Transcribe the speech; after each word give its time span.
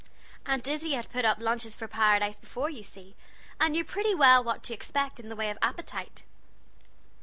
Aunt 0.47 0.67
Izzie 0.67 0.93
had 0.93 1.11
put 1.11 1.25
up 1.25 1.37
lunches 1.39 1.75
for 1.75 1.87
Paradise 1.87 2.39
before, 2.39 2.71
you 2.71 2.81
see, 2.81 3.15
and 3.59 3.71
knew 3.73 3.85
pretty 3.85 4.15
well 4.15 4.43
what 4.43 4.63
to 4.63 4.73
expect 4.73 5.19
in 5.19 5.29
the 5.29 5.35
way 5.35 5.51
of 5.51 5.59
appetite. 5.61 6.23